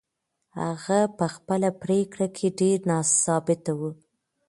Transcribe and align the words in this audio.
هغه 0.59 0.99
په 1.17 1.25
خپله 1.35 1.69
پرېکړه 1.81 2.27
کې 2.37 2.47
ډېره 2.59 2.97
ثابته 3.23 3.71
وه. 3.79 3.91